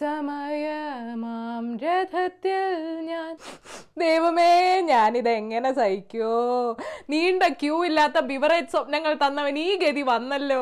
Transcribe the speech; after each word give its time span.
സമയമാം. 0.00 1.64
രഥത്തിൽ 1.78 2.72
ഞാൻ 3.10 3.30
ദൈവമേ 3.98 4.80
ഞാനിത് 4.80 5.28
എങ്ങനെ 5.28 5.70
സഹിക്കോ? 5.72 6.32
നീണ്ട 7.10 7.42
ക്യൂ 7.62 7.84
ഇല്ലാത്ത 7.84 8.20
ബിവറേജ് 8.30 8.70
സ്വപ്നങ്ങൾ 8.70 9.12
തന്നവൻ 9.14 9.58
ഈ 9.58 9.76
ഗതി 9.82 10.02
വന്നല്ലോ. 10.02 10.60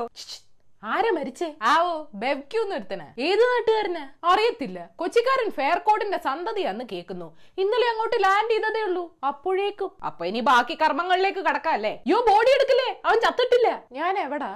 ആരെ 0.82 1.10
മരിച്ചേ? 1.10 1.48
ആവോ 1.62 1.94
ബെവ്ക്യൂന്ന് 2.14 2.76
ഒരുത്തന് 2.76 3.06
ഏത് 3.20 3.42
നാട്ടുകാരന്? 3.52 4.04
അറിയത്തില്ല. 4.26 4.78
കൊച്ചിക്കാരൻ 4.96 5.51
ഫെയർ 5.51 5.78
കോഡിന്റെ 5.78 6.19
സന്തതി 6.24 6.62
അന്ന് 6.72 6.85
കേൾക്കുന്നു. 6.92 7.28
ഇന്നലെ 7.58 7.88
അങ്ങോട്ട് 7.92 8.16
ലാൻഡ് 8.24 8.51
ചെയ്തതേ 8.51 8.82
ഉള്ളൂ. 8.88 9.04
അപ്പോഴേക്കും. 9.26 9.92
അപ്പൊ 10.06 10.24
ഇനി 10.26 10.40
ബാക്കി 10.40 10.76
കർമ്മങ്ങളിലേക്ക് 10.82 11.38
കടക്കാം 11.38 11.72
അല്ലേ 11.72 11.94
യോ 12.06 12.21
ബോഡി 12.30 12.53
എടുക്കില്ലേ? 12.58 12.90
അവൻ 13.04 13.21
ചത്തിട്ടില്ല. 13.26 13.71
ഞാൻ 13.92 14.19
എവിടാ? 14.19 14.53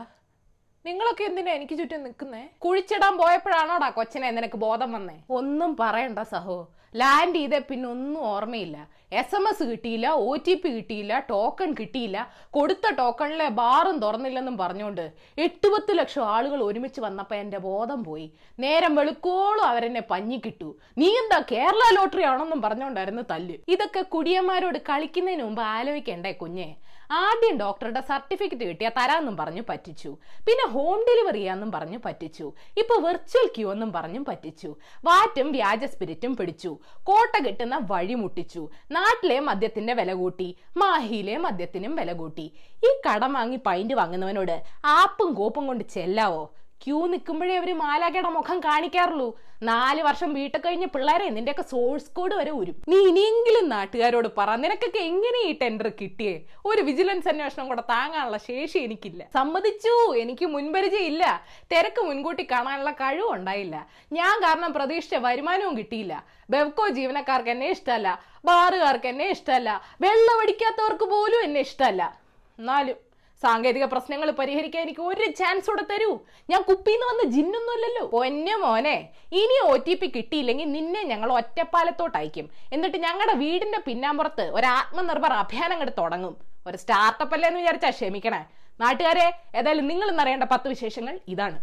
നിങ്ങളൊക്കെ 0.86 1.24
എന്തിനാ 1.24 1.52
എനിക്ക് 1.52 1.78
ചുറ്റും 1.78 2.02
നിൽക്കുന്നേ? 2.02 2.42
കുഴിച്ചിടാൻ 2.58 3.16
പോയപ്പോഴാണോടാ 3.16 3.88
കൊച്ചിനെ 3.88 4.30
നിനക്ക് 4.30 4.58
ബോധം 4.58 4.92
വന്നേ? 4.92 5.16
ഒന്നും 5.30 5.76
പറയണ്ട 5.80 6.18
സഹോ. 6.18 6.68
ലാൻഡ് 6.96 7.36
ചെയ്തേ 7.36 7.58
പിന്നെ 7.58 7.88
ഒന്നും 7.88 8.26
ഓർമ്മയില്ല. 8.26 8.88
എസ് 9.12 9.34
എം 9.36 9.48
എസ് 9.48 9.62
കിട്ടിയില്ല 9.62 10.06
ഒ 10.08 10.36
ടി 10.46 10.54
പി 10.54 10.68
കിട്ടിയില്ല 10.68 11.26
ടോക്കൺ 11.30 11.74
കിട്ടിയില്ല. 11.80 12.28
കൊടുത്ത 12.50 12.94
ടോക്കണിലെ 12.98 13.48
ബാറും 13.48 13.98
തുറന്നില്ലെന്നും 13.98 14.56
പറഞ്ഞുകൊണ്ട് 14.56 15.12
എട്ടുപത്ത് 15.38 15.98
ലക്ഷം 15.98 16.24
ആളുകൾ 16.24 16.62
ഒരുമിച്ച് 16.62 17.00
വന്നപ്പോൾ 17.00 17.34
എന്റെ 17.34 17.58
ബോധം 17.58 18.04
പോയി. 18.04 18.32
നേരം 18.58 18.94
വെളുക്കോളും 18.94 19.64
അവരെന്നെ 19.64 20.00
പഞ്ഞി 20.00 20.40
കിട്ടു 20.46 20.78
നീ 20.98 21.08
എന്താ 21.22 21.44
കേരള 21.52 21.82
ലോട്ടറി 21.94 22.22
ആണെന്നും 22.22 22.62
പറഞ്ഞുകൊണ്ടായിരുന്നു 22.62 23.22
തല്ല്. 23.30 23.54
ഇതൊക്കെ 23.68 24.00
കുടിയന്മാരോട് 24.00 24.78
കളിക്കുന്നതിന് 24.78 25.42
മുമ്പ് 25.42 25.62
ആലോചിക്കണ്ടേ 25.62 26.32
കുഞ്ഞെ? 26.32 26.76
ആദ്യം 27.10 27.58
ഡോക്ടറുടെ 27.58 28.00
സർട്ടിഫിക്കറ്റ് 28.00 28.64
കിട്ടിയാൽ 28.64 28.92
തരാമെന്നും 28.96 29.36
പറഞ്ഞു 29.36 29.62
പറ്റിച്ചു. 29.68 30.08
പിന്നെ 30.46 30.68
ഹോം 30.68 31.04
ഡെലിവറി 31.08 31.36
ചെയ്യാമെന്നും 31.36 31.72
പറഞ്ഞു 31.72 31.98
പറ്റിച്ചു. 32.04 32.52
ഇപ്പൊ 32.78 33.00
വെർച്വൽ 33.00 33.46
ക്യൂ 33.46 33.72
എന്നും 33.72 33.92
പറഞ്ഞു 33.92 34.24
പറ്റിച്ചു. 34.28 34.76
വാറ്റും 35.04 35.52
വ്യാജ 35.52 35.84
സ്പിരിറ്റും 35.84 36.36
പിടിച്ചു. 36.36 36.78
കോട്ട 37.04 37.44
കിട്ടുന്ന 37.44 37.80
വഴി 37.90 38.14
മുട്ടിച്ചു. 38.14 38.68
നാട്ടിലെ 38.90 39.40
മദ്യത്തിന്റെ 39.40 39.94
വില 39.94 40.12
കൂട്ടി. 40.12 40.56
മാഹിയിലെ 40.76 41.36
മദ്യത്തിനും 41.36 41.96
വില 41.96 42.12
കൂട്ടി. 42.12 42.52
ഈ 42.86 43.00
കടം 43.08 43.32
വാങ്ങി 43.32 43.58
പൈന്റ് 43.66 43.94
വാങ്ങുന്നവനോട് 43.94 44.62
ആപ്പും 44.84 45.34
കോപ്പും 45.34 45.66
കൊണ്ട് 45.66 45.84
ചെല്ലാവോ? 45.84 46.54
ക്യൂ 46.86 47.06
നിൽക്കുമ്പോഴേ 47.06 47.56
അവർ 47.56 47.70
മാലാഖയുടെ 47.78 48.28
മുഖം 48.28 48.60
കാണിക്കാറുള്ളൂ. 48.60 49.40
നാല് 49.62 50.02
വർഷം 50.02 50.34
വീട്ടിൽ 50.34 50.60
കഴിഞ്ഞ 50.60 50.84
പിള്ളേരെ 50.84 51.30
നിന്റെയൊക്കെ 51.30 51.62
സോഴ്സ് 51.62 52.10
കോഡ് 52.10 52.34
വരെ 52.34 52.50
ഉരും 52.50 52.76
നീ 52.88 52.98
ഇനിയെങ്കിലും 53.08 53.68
നാട്ടുകാരോട് 53.68 54.28
പറ 54.38 54.56
നിനക്കൊക്കെ 54.56 54.98
എങ്ങനെ 54.98 55.38
ഈ 55.48 55.58
ടെൻഡർ 55.62 55.88
കിട്ടിയേ? 56.00 56.34
ഒരു 56.66 56.82
വിജിലൻസ് 56.82 57.28
അന്വേഷണം 57.28 57.68
കൂടെ 57.68 57.80
താങ്ങാനുള്ള 57.80 58.36
ശേഷി 58.36 58.78
എനിക്കില്ല. 58.78 59.24
സമ്മതിച്ചു 59.34 60.14
എനിക്ക് 60.14 60.46
മുൻപരിചയം 60.46 61.02
ഇല്ല 61.02 61.42
തിരക്ക് 61.72 62.02
മുൻകൂട്ടി 62.02 62.46
കാണാനുള്ള 62.52 62.90
കഴിവും 62.90 63.34
ഉണ്ടായില്ല. 63.34 63.88
ഞാൻ 64.12 64.40
കാരണം 64.46 64.72
പ്രതീക്ഷിച്ച 64.72 65.14
വരുമാനവും 65.14 65.78
കിട്ടിയില്ല. 65.78 66.24
ബെവ്കോ 66.50 66.88
ജീവനക്കാർക്ക് 66.88 67.50
എന്നെ 67.50 67.70
ഇഷ്ടമല്ല. 67.70 68.08
ബാറുകാർക്ക് 68.44 69.06
എന്നെ 69.06 69.28
ഇഷ്ടമല്ല. 69.30 69.82
വെള്ളമടിക്കാത്തവർക്ക് 70.00 71.04
പോലും 71.04 71.42
എന്നെ 71.42 71.60
ഇഷ്ടമല്ല. 71.60 72.18
എന്നാലും 72.58 73.07
സാങ്കേതിക 73.42 73.84
പ്രശ്നങ്ങൾ 73.92 74.28
പരിഹരിക്കാൻ 74.38 74.82
എനിക്ക് 74.86 75.02
ഒരു 75.10 75.24
ചാൻസ് 75.40 75.68
കൂടെ 75.70 75.84
തരൂ. 75.90 76.10
ഞാൻ 76.50 76.60
കുപ്പിന്ന് 76.68 77.04
വന്ന 77.10 77.24
ജിന്നൊന്നുമല്ലല്ലോ. 77.34 78.04
പൊന്നെ 78.14 78.54
മോനെ 78.62 78.96
ഇനി 79.40 79.56
ഒ 79.70 79.72
ടി 79.86 79.94
പി 80.00 80.06
കിട്ടിയില്ലെങ്കിൽ 80.16 80.68
നിന്നെ 80.76 81.02
ഞങ്ങൾ 81.12 81.30
ഒറ്റപ്പാലത്തോട്ട് 81.38 82.16
അയക്കും 82.20 82.46
എന്നിട്ട് 82.76 82.98
ഞങ്ങളുടെ 83.06 83.34
വീടിന്റെ 83.44 83.80
പിന്നാമ്പുറത്ത് 83.88 84.46
ഒരു 84.58 84.68
ആത്മനിർഭർ 84.78 85.34
അഭിയാനം 85.42 85.76
അങ്ങോട്ട് 85.76 85.96
തുടങ്ങും. 86.02 86.34
ഒരു 86.68 86.78
സ്റ്റാർട്ടപ്പ് 86.84 87.34
അല്ലേ 87.38 87.48
എന്ന് 87.50 87.60
വിചാരിച്ചാ 87.62 87.90
ക്ഷമിക്കണേ. 87.98 88.40
നാട്ടുകാരെ 88.80 89.26
ഏതായാലും 89.60 89.86
നിങ്ങൾ 89.92 90.08
എന്നറിയേണ്ട 90.14 90.48
പത്ത് 90.54 90.68
വിശേഷങ്ങൾ 90.74 91.14
ഇതാണ്. 91.34 91.58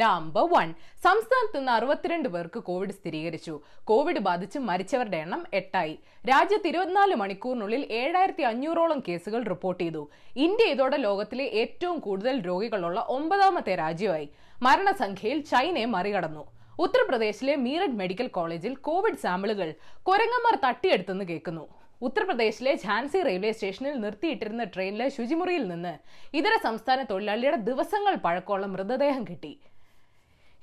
നമ്പർ 0.00 0.42
വൺ 0.42 0.68
സംസ്ഥാനത്ത് 1.04 1.58
നിന്ന് 1.58 1.72
അറുപത്തിരണ്ട് 1.72 2.28
പേർക്ക് 2.28 2.60
കോവിഡ് 2.68 2.90
സ്ഥിരീകരിച്ചു. 2.90 3.60
കോവിഡ് 3.84 4.18
ബാധിച്ച് 4.18 4.58
മരിച്ചവരുടെ 4.58 5.16
എണ്ണം 5.16 5.44
എട്ടായി. 5.54 5.94
രാജ്യത്ത് 6.30 6.68
ഇരുപത്തിനാല് 6.68 7.14
മണിക്കൂറിനുള്ളിൽ 7.14 7.82
ഏഴായിരത്തി 7.90 8.42
അഞ്ഞൂറോളം 8.42 9.02
കേസുകൾ 9.08 9.42
റിപ്പോർട്ട് 9.42 9.84
ചെയ്തു. 9.84 10.02
ഇന്ത്യ 10.36 10.64
ഇതോടെ 10.64 10.96
ലോകത്തിലെ 10.96 11.44
ഏറ്റവും 11.62 11.98
കൂടുതൽ 11.98 12.40
രോഗികളുള്ള 12.40 13.04
ഒമ്പതാമത്തെ 13.08 13.74
രാജ്യമായി. 13.74 14.28
മരണസംഖ്യയിൽ 14.62 15.40
ചൈനയെ 15.52 15.84
മറികടന്നു. 15.84 16.44
ഉത്തർപ്രദേശിലെ 16.80 17.56
മീററ്റ് 17.56 17.98
മെഡിക്കൽ 18.02 18.26
കോളേജിൽ 18.26 18.74
കോവിഡ് 18.88 19.22
സാമ്പിളുകൾ 19.24 19.74
കൊരങ്ങന്മാർ 20.02 20.58
തട്ടിയെടുത്തെന്ന് 20.66 21.24
കേൾക്കുന്നു. 21.24 21.66
ഉത്തർപ്രദേശിലെ 22.02 22.72
ഝാൻസി 22.86 23.22
റെയിൽവേ 23.22 23.52
സ്റ്റേഷനിൽ 23.52 23.96
നിർത്തിയിട്ടിരുന്ന 24.00 24.64
ട്രെയിനിലെ 24.64 25.08
ശുചിമുറിയിൽ 25.08 25.64
നിന്ന് 25.68 25.94
ഇതര 26.36 26.54
സംസ്ഥാന 26.64 27.02
തൊഴിലാളിയുടെ 27.02 27.56
ദിവസങ്ങൾ 27.70 28.14
പഴക്കമുള്ള 28.14 28.66
മൃതദേഹം 28.66 29.24
കിട്ടി. 29.24 29.60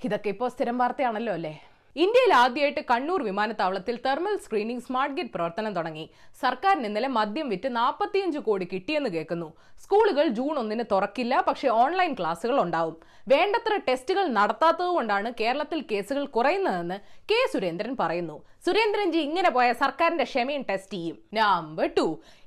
ഇതൊക്കെ 0.03 0.29
ഇപ്പോൾ 0.29 0.49
സ്ഥിരം 0.49 0.77
വാർത്തയാണല്ലോ 0.77 1.33
അല്ലേ? 1.33 1.53
ഇന്ത്യയിൽ 1.95 2.33
ആദ്യമായിട്ട് 2.33 2.81
കണ്ണൂർ 2.89 3.23
വിമാനത്താവളത്തിൽ 3.23 3.95
തെർമൽ 4.05 4.37
സ്ക്രീനിംഗ് 4.37 4.83
സ്മാർട്ട് 4.83 5.15
ഗേറ്റ് 5.17 5.29
പ്രവർത്തനം 5.29 5.73
തുടങ്ങി. 5.75 6.09
സർക്കാരിന് 6.41 6.85
ഇന്നലെ 6.85 7.07
മദ്യം 7.07 7.49
വിറ്റ് 7.49 7.75
നാൽപ്പത്തിയഞ്ച് 7.75 8.37
കോടി 8.37 8.65
കിട്ടിയെന്ന് 8.65 9.09
കേൾക്കുന്നു. 9.09 9.53
സ്കൂളുകൾ 9.83 10.27
ജൂൺ 10.27 10.59
ഒന്നിന് 10.59 10.83
തുറക്കില്ല 10.91 11.43
പക്ഷേ 11.47 11.67
ഓൺലൈൻ 11.67 12.13
ക്ലാസുകൾ 12.13 12.59
ഉണ്ടാവും. 12.59 12.97
വേണ്ടത്ര 13.27 13.75
ടെസ്റ്റുകൾ 13.87 14.27
നടത്താത്തത് 14.27 14.87
കൊണ്ടാണ് 14.87 15.33
കേരളത്തിൽ 15.39 15.81
കേസുകൾ 15.91 16.25
കുറയുന്നതെന്ന് 16.25 16.99
കെ 17.31 17.39
സുരേന്ദ്രൻ 17.53 17.95
പറയുന്നു. 17.99 18.43
സുരേന്ദ്രൻജി 18.65 19.19
ഇങ്ങനെ 19.25 19.49
പോയ 19.55 19.73
സർക്കാരിന്റെ 19.81 20.25
ക്ഷമയും 20.29 20.63
ടെസ്റ്റ് 20.69 20.95
ചെയ്യും. 20.97 21.17
നമ്പർ 21.33 21.87
ടു 21.97 22.05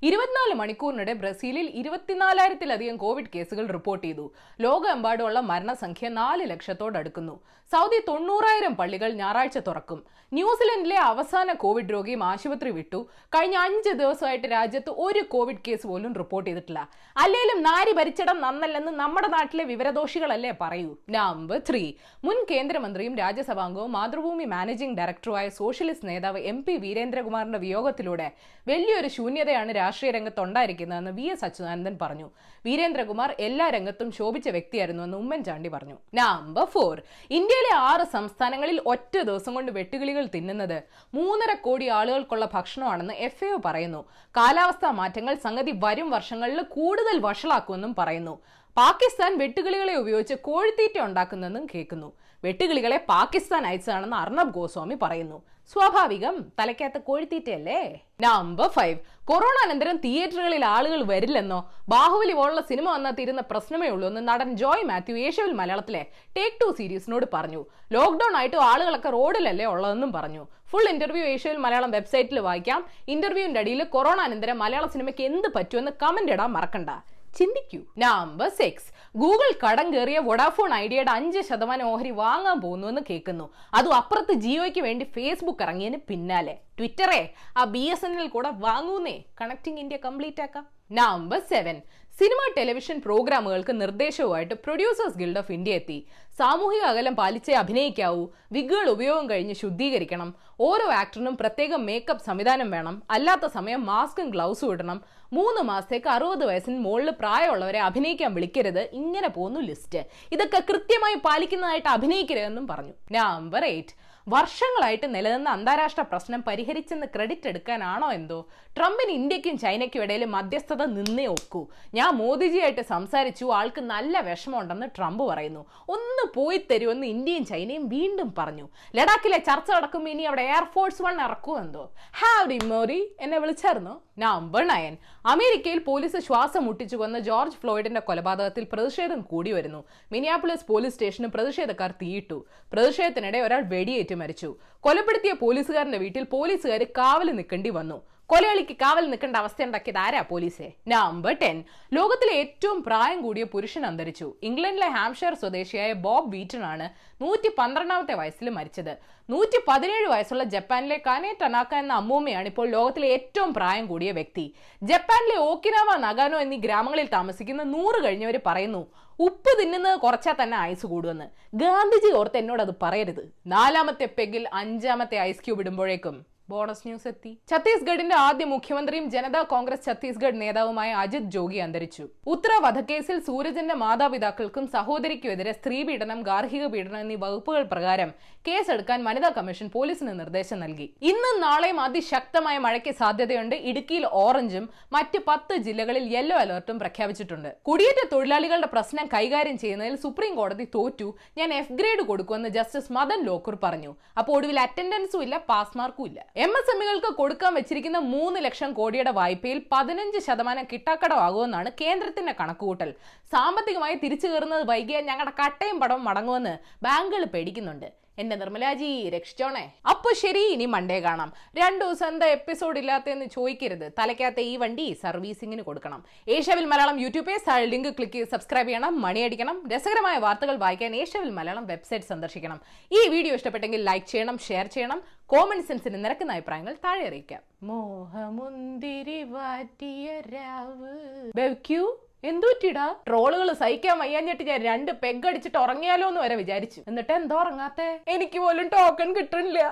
ഇരുപത്തിനാല് 0.09 0.55
മണിക്കൂറിനിടെ 0.61 1.13
ബ്രസീലിൽ 1.21 1.67
ഇരുപത്തിനാലായിരത്തിലധികം 1.81 2.97
കോവിഡ് 3.03 3.31
കേസുകൾ 3.35 3.67
റിപ്പോർട്ട് 3.77 4.05
ചെയ്തു. 4.07 4.25
ലോകമെമ്പാടുമുള്ള 4.61 5.41
മരണസംഖ്യ 5.51 6.09
നാല് 6.21 6.51
ലക്ഷത്തോടടുക്കുന്നു 6.51 7.35
സൗദി 7.73 7.99
തൊണ്ണൂറായിരം 8.09 8.75
പള്ളികൾ 8.77 9.11
ഞായറാഴ്ച 9.21 9.59
തുറക്കും. 9.59 9.99
ന്യൂസിലൻഡിലെ 10.33 10.97
അവസാന 11.11 11.53
കോവിഡ് 11.63 11.93
രോഗിയും 11.95 12.23
ആശുപത്രി 12.25 12.71
വിട്ടു. 12.79 13.01
കഴിഞ്ഞ 13.35 13.57
അഞ്ച് 13.67 13.93
ദിവസമായിട്ട് 14.01 14.49
രാജ്യത്ത് 14.53 14.91
ഒരു 15.07 15.23
കോവിഡ് 15.33 15.63
കേസ് 15.67 15.87
പോലും 15.91 16.13
റിപ്പോർട്ട് 16.21 16.49
ചെയ്തിട്ടില്ല. 16.51 16.81
അല്ലെങ്കിലും 17.17 17.61
നാരി 17.69 17.93
ഭരിച്ചിടം 17.99 18.41
നന്നല്ലെന്ന് 18.47 18.93
നമ്മുടെ 19.03 19.29
നാട്ടിലെ 19.37 19.65
വിവരദോഷികളല്ലേ 19.73 20.53
പറയൂ. 20.63 20.91
നമ്പർ 21.19 21.61
ത്രീ 21.71 21.85
മുൻ 22.25 22.39
കേന്ദ്രമന്ത്രിയും 22.51 23.17
രാജ്യസഭാംഗവും 23.23 23.93
മാതൃഭൂമി 23.99 24.45
മാനേജിംഗ് 24.57 24.99
ഡയറക്ടറുമായ 25.01 25.49
സോഷ്യലിസ്റ്റ് 25.61 26.08
നേതാവ് 26.11 26.43
എം 26.53 26.61
പി 26.69 26.77
വീരേന്ദ്രകുമാറിന്റെ 26.87 27.63
വിയോഗത്തിലൂടെ 27.67 28.29
വലിയൊരു 28.73 29.11
ശൂന്യതയാണ് 29.19 29.71
രാഷ്ട്രീയ 29.81 30.13
രംഗത്ത് 30.19 30.43
ഉണ്ടായിരിക്കുന്നതെന്ന് 30.47 31.15
വി 31.21 31.27
എസ് 31.35 31.47
അച്യുതാനന്ദൻ 31.49 31.97
പറഞ്ഞു. 32.03 32.29
വീരേന്ദ്രകുമാർ 32.69 33.31
എല്ലാ 33.49 33.69
രംഗത്തും 33.79 34.11
ശോഭിച്ച 34.21 34.49
വ്യക്തിയായിരുന്നു 34.49 34.67
വ്യക്തിയായിരുന്നുവെന്ന് 34.69 35.19
ഉമ്മൻചാണ്ടി 35.23 35.69
പറഞ്ഞു. 35.75 35.97
നമ്പർ 36.19 36.67
ഫോർ 36.75 36.95
ഇന്ത്യയിലെ 37.39 37.73
ആറ് 37.91 38.05
സംസ്ഥാനങ്ങളിൽ 38.17 38.79
ഒറ്റ 38.93 39.15
ദിവസം 39.29 39.53
കൊണ്ട് 39.57 39.71
വെട്ടുകിളികൾ 39.79 40.25
തിന്നുന്നത് 40.35 40.79
മൂന്നര 41.17 41.53
കോടി 41.67 41.87
ആളുകൾക്കുള്ള 41.99 42.47
ഭക്ഷണമാണെന്ന് 42.57 43.15
എഫ് 43.29 43.49
എ 43.49 43.59
പറയുന്നു. 43.67 44.03
കാലാവസ്ഥാ 44.35 44.91
മാറ്റങ്ങൾ 45.01 45.35
സംഗതി 45.47 45.75
വരും 45.85 46.09
വർഷങ്ങളിൽ 46.17 46.61
കൂടുതൽ 46.77 47.19
വഷളാക്കുമെന്നും 47.29 47.95
പറയുന്നു. 48.01 48.35
പാകിസ്ഥാൻ 48.79 49.39
വെട്ടുകിളികളെ 49.39 49.95
ഉപയോഗിച്ച് 49.95 50.35
കോഴിത്തീറ്റ 50.35 50.97
ഉണ്ടാക്കുന്നെന്നും 51.05 51.67
കേൾക്കുന്നു. 51.75 52.09
വെട്ടുകിളികളെ 52.45 52.99
പാകിസ്ഥാൻ 53.09 53.67
അയച്ചതാണെന്ന് 53.67 54.17
അർണബ് 54.17 54.55
ഗോസ്വാമി 54.55 54.97
പറയുന്നു. 55.03 55.39
സ്വാഭാവികം 55.73 56.35
തലയ്ക്കകത്ത് 56.59 57.01
കോഴിത്തീറ്റയല്ലേ? 57.09 57.81
നമ്പർ 58.21 58.69
ഫൈവ് 58.69 58.99
കൊറോണ 59.25 59.57
അനന്തരം 59.65 59.97
തിയേറ്ററുകളിൽ 60.05 60.65
ആളുകൾ 60.65 61.03
വരില്ലെന്നോ? 61.03 61.59
ബാഹുബലി 61.89 62.33
പോലുള്ള 62.33 62.61
സിനിമ 62.61 62.87
വന്നാൽ 62.95 63.13
തീരുന്ന 63.19 63.43
പ്രശ്നമേ 63.51 63.89
ഉള്ളൂ 63.89 64.07
എന്ന് 64.09 64.23
നടൻ 64.29 64.51
ജോയ് 64.63 64.87
മാത്യു 64.91 65.17
ഏഷ്യവിൽ 65.27 65.53
മലയാളത്തിലെ 65.53 66.07
ടേക്ക് 66.37 66.57
ടു 66.61 66.69
സീരീസിനോട് 66.79 67.27
പറഞ്ഞു. 67.35 67.65
ലോക്ക്ഡൌൺ 67.93 68.37
ആയിട്ട് 68.37 68.57
ആളുകളൊക്കെ 68.71 69.11
റോഡിലല്ലേ 69.19 69.69
ഉള്ളതെന്നും 69.75 70.13
പറഞ്ഞു. 70.13 70.47
ഫുൾ 70.71 70.89
ഇന്റർവ്യൂ 70.95 71.25
ഏഷ്യവിൽ 71.35 71.61
മലയാളം 71.67 71.91
വെബ്സൈറ്റിൽ 71.91 72.41
വായിക്കാം. 72.49 72.87
ഇന്റർവ്യൂവിന്റെ 73.09 73.61
അടിയിൽ 73.61 73.85
കൊറോണ 73.85 74.21
അനന്തരം 74.21 74.59
മലയാള 74.59 74.87
സിനിമയ്ക്ക് 74.87 75.25
എന്ത് 75.31 75.49
പറ്റുമെന്ന് 75.57 75.95
കമന്റ് 76.03 76.33
ഇടാൻ 76.33 76.53
മറക്കണ്ട. 76.59 76.91
ചിന്തിക്കൂ. 77.39 77.81
നമ്പർ 77.99 78.49
സിക്സ് 78.49 79.19
ഗൂഗിൾ 79.19 79.51
കടം 79.65 79.95
കയറിയ 79.95 80.19
വൊഡാഫോൺ 80.19 80.75
ഐഡിയയുടെ 80.75 81.11
അഞ്ച് 81.11 81.41
ശതമാനം 81.49 81.87
ഓഹരി 81.87 82.11
വാങ്ങാൻ 82.11 82.61
പോകുന്നുവെന്ന് 82.61 83.01
കേൾക്കുന്നു. 83.11 83.47
അതും 83.75 83.95
അപ്പുറത്ത് 83.95 84.33
ജിയോയ്ക്ക് 84.33 84.81
വേണ്ടി 84.81 85.05
ഫേസ്ബുക്ക് 85.17 85.63
ഇറങ്ങിയതിന് 85.63 86.01
പിന്നാലെ. 86.09 86.57
ട്വിറ്ററെ 86.79 87.31
ആ 87.57 87.65
ബി 87.65 87.79
എസ് 87.79 88.05
എൻ 88.05 88.21
എൽ 88.21 88.27
കൂടെ 88.27 88.51
വാങ്ങൂന്നേ. 88.55 89.23
കണക്ടിങ് 89.41 89.79
ഇന്ത്യ 89.79 89.97
കംപ്ലീറ്റ് 89.97 90.43
ആക്കാം. 90.43 90.67
നമ്പർ 90.93 91.41
സെവൻ 91.51 91.81
സിനിമ 92.19 92.53
ടെലിവിഷൻ 92.57 93.03
പ്രോഗ്രാമുകൾക്ക് 93.05 93.81
നിർദ്ദേശവുമായിട്ട് 93.81 94.55
പ്രൊഡ്യൂസേഴ്സ് 94.55 95.19
ഗിൽഡ് 95.19 95.39
ഓഫ് 95.39 95.53
ഇന്ത്യ 95.53 95.73
എത്തി. 95.73 96.07
സാമൂഹിക 96.39 96.81
അകലം 96.81 97.17
പാലിച്ചേ 97.17 97.53
അഭിനയിക്കാവൂ. 97.53 98.27
വിഗുകൾ 98.53 98.89
ഉപയോഗം 98.91 99.31
കഴിഞ്ഞ് 99.31 99.55
ശുദ്ധീകരിക്കണം. 99.55 100.35
ഓരോ 100.61 100.93
ആക്ടറിനും 100.93 101.37
പ്രത്യേകം 101.37 101.87
മേക്കപ്പ് 101.87 102.25
സംവിധാനം 102.25 102.71
വേണം. 102.71 103.03
അല്ലാത്ത 103.11 103.47
സമയം 103.47 103.87
മാസ്കും 103.87 104.29
ഗ്ലൗസും 104.29 104.71
ഇടണം. 104.71 105.01
മൂന്ന് 105.33 105.63
മാസത്തേക്ക് 105.63 106.09
അറുപത് 106.09 106.45
വയസ്സിന് 106.45 106.79
മുകളിൽ 106.79 107.11
പ്രായമുള്ളവരെ 107.11 107.79
അഭിനയിക്കാൻ 107.79 108.35
വിളിക്കരുത്. 108.35 108.81
ഇങ്ങനെ 108.81 109.29
പോകുന്നു 109.29 109.61
ലിസ്റ്റ് 109.61 109.99
ഇതൊക്കെ 110.33 110.63
കൃത്യമായി 110.71 111.15
പാലിക്കുന്നതായിട്ട് 111.15 111.89
അഭിനയിക്കരുതെന്നും 111.89 112.67
പറഞ്ഞു. 112.67 112.93
നമ്പർ 113.13 113.65
എയ്റ്റ് 113.65 114.08
വർഷങ്ങളായിട്ട് 114.35 115.15
നിലനിന്ന 115.15 115.49
അന്താരാഷ്ട്ര 115.49 116.03
പ്രശ്നം 116.03 116.45
പരിഹരിച്ചെന്ന് 116.49 117.07
ക്രെഡിറ്റ് 117.15 117.49
എടുക്കാനാണോ 117.49 118.13
എന്തോ? 118.13 118.39
ട്രംപിന് 118.77 119.11
ഇന്ത്യക്കും 119.11 119.59
ചൈനയ്ക്കും 119.59 120.03
ഇടയിൽ 120.03 120.25
മധ്യസ്ഥത 120.25 120.83
നിന്നേ 120.85 121.27
ഒക്കൂ. 121.27 121.67
ഞാൻ 121.95 122.11
മോദിജിയായിട്ട് 122.15 122.81
സംസാരിച്ചു 122.81 123.47
ആൾക്ക് 123.59 123.81
നല്ല 123.81 124.21
വിഷമമുണ്ടെന്ന് 124.21 124.87
ട്രംപ് 124.99 125.25
പറയുന്നു. 125.25 125.67
ഒന്ന് 125.89 126.27
പോയി 126.35 126.61
തരുമെന്ന് 126.71 127.07
ഇന്ത്യയും 127.07 127.47
ചൈനയും 127.47 127.89
വീണ്ടും 127.89 128.35
പറഞ്ഞു. 128.39 128.69
ലഡാക്കിലെ 128.97 129.39
ചർച്ച 129.39 129.71
നടക്കുമ്പോൾ 129.71 130.11
ഇനി 130.11 130.23
അവിടെ 130.23 130.43
എയർഫോഴ്സ് 130.43 131.03
വൺ 131.03 131.17
ഇറക്കൂ 131.21 131.37
ഇറക്കുമെന്തോ 131.39 131.83
ഹാവ് 132.21 132.59
മോറി 132.65 132.99
എന്നെ 133.21 133.39
വിളിച്ചായിരുന്നു. 133.39 133.93
Number 134.19 134.63
nine. 134.69 134.97
അമേരിക്കയിൽ 135.27 135.79
പോലീസ് 135.79 136.19
ശ്വാസം 136.19 136.63
മുട്ടിച്ചു 136.67 136.97
കൊന്ന 136.97 137.19
ജോർജ് 137.19 137.59
ഫ്ലോയിഡിന്റെ 137.63 138.01
കൊലപാതകത്തിൽ 138.01 138.65
പ്രതിഷേധം 138.73 139.21
കൂടി 139.21 139.51
വരുന്നു. 139.53 139.85
മിനിയാപ്പിളിസ് 140.13 140.67
പോലീസ് 140.67 140.95
സ്റ്റേഷന് 140.95 141.27
പ്രതിഷേധക്കാർ 141.27 141.91
തീയിട്ടു. 141.91 142.45
പ്രതിഷേധത്തിനിടെ 142.73 143.39
ഒരാൾ 143.39 143.63
വെടിയേറ്റ്. 143.75 144.15
മരിച്ചു. 144.23 144.49
കൊലപ്പെടുത്തിയ 144.81 145.33
പോലീസുകാരന്റെ 145.33 145.99
വീട്ടിൽ 145.99 146.25
പോലീസുകാർ 146.37 146.83
കാവൽ 146.99 147.31
നിൽക്കേണ്ടി 147.39 147.71
വന്നു. 147.71 147.99
കൊലയാളിക്ക് 148.31 148.75
കാവൽ 148.81 149.05
നിൽക്കേണ്ട 149.11 149.37
അവസ്ഥ 149.43 149.65
ഉണ്ടാക്കിയത് 149.67 149.99
ആരാ 149.99 150.21
പോലീസെ? 150.31 150.67
നമ്പർ 150.93 151.35
ടെൻ 151.43 151.57
ലോകത്തിലെ 151.97 152.33
ഏറ്റവും 152.41 152.79
പ്രായം 152.89 153.19
കൂടിയ 153.27 153.45
പുരുഷൻ 153.53 153.83
അന്തരിച്ചു. 153.87 154.27
ഇംഗ്ലണ്ടിലെ 154.49 154.89
ഹാംഷയർ 154.97 155.35
സ്വദേശിയായ 155.43 155.93
ബോബ് 156.07 156.29
വീറ്റൺ 156.35 156.63
ആണ് 156.73 156.87
നൂറ്റി 157.23 157.51
പന്ത്രണ്ടാമത്തെ 157.59 158.15
വയസ്സിൽ 158.21 158.51
മരിച്ചത്. 158.59 158.93
നൂറ്റി 159.31 159.61
പതിനേഴ് 159.69 160.07
വയസ്സുള്ള 160.13 160.45
ജപ്പാനിലെ 160.55 160.99
കാനെ 161.07 161.33
ടനാക്ക 161.43 161.75
എന്ന 161.83 161.93
അമ്മൂമ്മയാണ് 162.01 162.47
ഇപ്പോൾ 162.53 162.69
ലോകത്തിലെ 162.77 163.09
ഏറ്റവും 163.17 163.51
പ്രായം 163.55 163.87
കൂടിയ 163.87 164.13
വ്യക്തി. 164.21 164.47
ജപ്പാനിലെ 164.83 165.37
ഓക്കിനാവ 165.49 165.97
നഗാനോ 166.07 166.39
എന്നീ 166.47 166.59
ഗ്രാമങ്ങളിൽ 166.69 167.09
താമസിക്കുന്ന 167.19 167.63
നൂറ് 167.75 168.01
കഴിഞ്ഞവർ 168.05 168.39
പറയുന്നു 168.47 168.83
ഉപ്പ് 169.27 169.53
തിന്നുന്നത് 169.61 170.01
കുറച്ചാൽ 170.01 170.35
തന്നെ 170.43 170.57
ഐസ് 170.71 170.87
കൂടുമെന്ന്. 170.87 171.29
ഗാന്ധിജി 171.63 172.11
ഓർത്ത് 172.19 172.41
എന്നോട് 172.43 172.63
അത് 172.63 172.75
പറയരുത്. 172.83 173.23
നാലാമത്തെ 173.55 174.09
പെഗിൽ 174.19 174.45
അഞ്ചാമത്തെ 174.63 175.17
ഐസ് 175.31 175.45
ക്യൂബ് 175.45 175.63
ഇടുമ്പോഴേക്കും. 175.65 176.19
ബോണസ് 176.51 176.85
ന്യൂസ് 176.89 177.09
എത്തി. 177.11 177.31
ഛത്തീസ്ഗഡിന്റെ 177.51 178.17
ആദ്യ 178.27 178.45
മുഖ്യമന്ത്രിയും 178.53 179.07
ജനതാ 179.15 179.41
കോൺഗ്രസ് 179.51 179.85
ഛത്തീസ്ഗഡ് 179.89 180.39
നേതാവുമായ 180.43 180.91
അജിത് 181.03 181.31
ജോഗി 181.35 181.59
അന്തരിച്ചു. 181.65 182.05
ഉത്തര 182.33 182.53
വധക്കേസിൽ 182.65 183.19
സൂരജന്റെ 183.27 183.77
മാതാപിതാക്കൾക്കും 183.83 184.67
സഹോദരിക്കുമെതിരെ 184.77 185.53
സ്ത്രീപീഡനം 185.59 186.21
ഗാർഹിക 186.29 186.67
പീഡനം 186.75 187.01
എന്നീ 187.05 187.17
വകുപ്പുകൾ 187.25 187.65
പ്രകാരം 187.73 188.13
കേസെടുക്കാൻ 188.49 188.99
വനിതാ 189.09 189.31
കമ്മീഷൻ 189.37 189.67
പോലീസിന് 189.75 190.13
നിർദ്ദേശം 190.21 190.59
നൽകി. 190.65 190.87
ഇന്നും 191.11 191.37
നാളെയും 191.47 191.79
അതിശക്തമായ 191.87 192.57
മഴയ്ക്ക് 192.67 192.95
സാധ്യതയുണ്ട്. 193.01 193.57
ഇടുക്കിയിൽ 193.71 194.07
ഓറഞ്ചും 194.23 194.65
മറ്റ് 194.97 195.21
പത്ത് 195.29 195.55
ജില്ലകളിൽ 195.67 196.05
യെല്ലോ 196.15 196.37
അലർട്ടും 196.45 196.79
പ്രഖ്യാപിച്ചിട്ടുണ്ട്. 196.85 197.51
കുടിയേറ്റ 197.69 198.03
തൊഴിലാളികളുടെ 198.15 198.71
പ്രശ്നം 198.77 199.07
കൈകാര്യം 199.15 199.59
ചെയ്യുന്നതിൽ 199.65 199.97
സുപ്രീം 200.07 200.35
കോടതി 200.41 200.69
തോറ്റു. 200.79 201.09
ഞാൻ 201.39 201.49
എഫ് 201.61 201.79
ഗ്രേഡ് 201.83 202.03
കൊടുക്കുമെന്ന് 202.11 202.53
ജസ്റ്റിസ് 202.59 202.93
മദൻ 202.99 203.21
ലോക്കൂർ 203.31 203.59
പറഞ്ഞു. 203.67 203.93
അപ്പോൾ 204.19 204.33
ഒടുവിൽ 204.39 204.61
അറ്റൻഡൻസും 204.67 205.23
ഇല്ല 205.29 205.37
പാസ് 205.53 205.79
മാർക്കും 205.83 206.07
ഇല്ല. 206.11 206.19
എം 206.45 206.53
എസ് 206.59 206.71
എം 206.73 206.81
ഇകൾക്ക് 206.83 207.09
കൊടുക്കാൻ 207.19 207.53
വെച്ചിരിക്കുന്ന 207.59 207.99
മൂന്ന് 208.11 208.39
ലക്ഷം 208.45 208.71
കോടിയുടെ 208.79 209.13
വായ്പയിൽ 209.19 209.59
പതിനഞ്ച് 209.73 210.19
ശതമാനം 210.27 210.65
കിട്ടാക്കടമാകുമെന്നാണ് 210.73 211.71
കേന്ദ്രത്തിന്റെ 211.81 212.33
കണക്കുകൂട്ടൽ. 212.41 212.91
സാമ്പത്തികമായി 213.33 213.97
തിരിച്ചു 214.03 214.29
കയറുന്നത് 214.29 214.65
വൈകിയാൽ 214.71 215.03
ഞങ്ങളുടെ 215.11 215.33
കട്ടയും 215.41 215.79
പടവും 215.83 216.05
മടങ്ങുമെന്ന് 216.09 216.55
ബാങ്കുകൾ 216.87 217.25
പേടിക്കുന്നുണ്ട്. 217.35 217.89
എന്റെ 218.19 218.37
നിർമ്മലാജി 218.37 219.09
രക്ഷിച്ചോണേ. 219.09 219.73
അപ്പൊ 219.91 220.11
ശരി 220.13 220.45
ഇനി 220.53 220.67
മണ്ടേ 220.67 221.01
കാണാം. 221.01 221.33
രണ്ടു 221.57 221.85
ദിവസം 221.85 222.09
എന്താ 222.09 222.27
എപ്പിസോഡ് 222.27 222.79
ഇല്ലാത്തതെന്ന് 222.79 223.27
ചോദിക്കരുത്. 223.27 223.93
തലയ്ക്കാത്ത 223.99 224.41
ഈ 224.41 224.57
വണ്ടി 224.57 224.93
സർവീസിങ്ങിന് 224.93 225.63
കൊടുക്കണം. 225.63 226.05
ഏഷ്യവിൽ 226.29 226.65
മലയാളം 226.65 227.01
യൂട്യൂബ് 227.01 227.39
ലിങ്ക് 227.59 227.89
ക്ലിക്ക് 227.89 228.13
ചെയ്ത് 228.13 228.29
സബ്സ്ക്രൈബ് 228.29 228.69
ചെയ്യണം 228.69 229.01
മണിയടിക്കണം 229.01 229.69
രസകരമായ 229.69 230.19
വാർത്തകൾ 230.19 230.57
വായിക്കാൻ 230.57 230.97
ഏഷ്യവിൽ 230.97 231.31
മലയാളം 231.31 231.67
വെബ്സൈറ്റ് 231.67 232.05
സന്ദർശിക്കണം. 232.05 232.61
ഈ 232.93 233.09
വീഡിയോ 233.09 233.35
ഇഷ്ടപ്പെട്ടെങ്കിൽ 233.35 233.83
ലൈക്ക് 233.83 234.07
ചെയ്യണം 234.07 234.39
ഷെയർ 234.39 234.67
ചെയ്യണം. 234.67 235.03
കോമൺ 235.27 235.63
സെൻസിന് 235.63 236.05
നിരക്കുന്ന 236.05 236.33
അഭിപ്രായങ്ങൾ 236.33 236.75
താഴെ 236.85 237.07
അറിയിക്കാം. 237.07 237.43
മോഹമുന്തിരി 237.63 239.23
വാറ്റിയ 239.23 240.21
രാവ്. 240.21 241.33
ബെവ്ക്യൂ 241.37 241.97
എന്തുറ്റിടാ 242.25 242.87
ട്രോളുകൾ 243.09 243.49
സഹിക്കാൻ 243.53 243.97
വയ്യാഞ്ഞിട്ട് 243.99 244.45
ഞാൻ 244.49 244.61
രണ്ട് 244.63 244.91
പെഗ് 245.03 245.27
അടിച്ചിട്ട് 245.31 245.59
ഉറങ്ങിയാലോ 245.59 246.09
എന്ന് 246.09 246.21
വരെ 246.21 246.35
വിചാരിച്ചു. 246.35 246.81
എന്നിട്ട് 246.89 247.13
എന്തോ 247.13 247.37
ഉറങ്ങാത്തെ? 247.43 247.89
എനിക്ക് 248.15 248.39
പോലും 248.39 248.69
ടോക്കൺ 248.69 249.11
കിട്ടണില്ല. 249.17 249.63